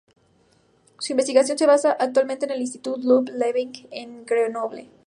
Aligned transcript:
Su 0.97 1.13
investigación 1.13 1.59
se 1.59 1.67
basa 1.67 1.91
actualmente 1.91 2.45
en 2.47 2.51
el 2.53 2.61
Institut 2.61 3.03
Laue-Langevin 3.03 3.87
en 3.91 4.25
Grenoble. 4.25 4.89